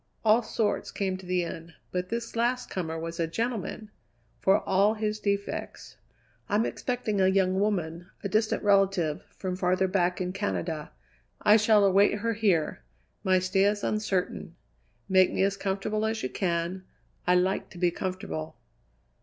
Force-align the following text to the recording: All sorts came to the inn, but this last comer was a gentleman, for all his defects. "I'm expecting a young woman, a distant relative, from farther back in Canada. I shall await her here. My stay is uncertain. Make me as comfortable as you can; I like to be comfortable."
All 0.25 0.41
sorts 0.41 0.89
came 0.89 1.15
to 1.17 1.27
the 1.27 1.43
inn, 1.43 1.73
but 1.91 2.09
this 2.09 2.35
last 2.35 2.71
comer 2.71 2.97
was 2.97 3.19
a 3.19 3.27
gentleman, 3.27 3.91
for 4.39 4.61
all 4.67 4.95
his 4.95 5.19
defects. 5.19 5.97
"I'm 6.49 6.65
expecting 6.65 7.21
a 7.21 7.27
young 7.27 7.59
woman, 7.59 8.09
a 8.23 8.27
distant 8.27 8.63
relative, 8.63 9.23
from 9.37 9.55
farther 9.55 9.87
back 9.87 10.19
in 10.19 10.33
Canada. 10.33 10.91
I 11.43 11.55
shall 11.55 11.85
await 11.85 12.15
her 12.15 12.33
here. 12.33 12.81
My 13.23 13.37
stay 13.37 13.65
is 13.65 13.83
uncertain. 13.83 14.55
Make 15.07 15.31
me 15.31 15.43
as 15.43 15.55
comfortable 15.55 16.03
as 16.07 16.23
you 16.23 16.29
can; 16.29 16.83
I 17.27 17.35
like 17.35 17.69
to 17.69 17.77
be 17.77 17.91
comfortable." 17.91 18.57